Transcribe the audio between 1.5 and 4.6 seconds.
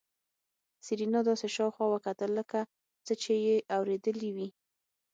شاوخوا وکتل لکه څه چې يې اورېدلي وي.